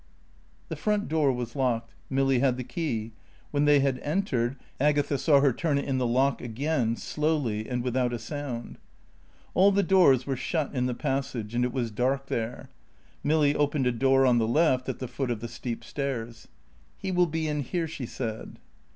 [0.69, 1.93] The front door was locked.
[2.09, 3.11] Milly had the key.
[3.51, 7.83] When they had entered, Agatha saw her turn it in the lock again, slowly and
[7.83, 8.79] without a sound.
[9.53, 12.71] All the doors were shut in the passage, and it was dark there.
[13.23, 16.47] Milly opened a door on the left at the foot of the steep stairs.
[16.97, 18.57] "He will be in here," she said.